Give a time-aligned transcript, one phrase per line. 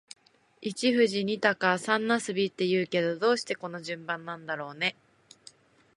[0.61, 4.95] 一富士、二鷹、三茄子って言うけど、どうしてこの順番なんだろうね。